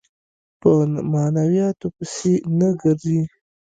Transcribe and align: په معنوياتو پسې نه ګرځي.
په 0.59 0.71
معنوياتو 1.13 1.87
پسې 1.95 2.33
نه 2.59 2.69
ګرځي. 2.81 3.21